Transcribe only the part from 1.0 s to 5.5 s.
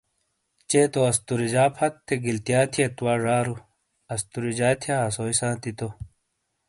استوریجا پھت تھے گیلتیا تھیت وا ژارو استوریجا تھیا اسوئی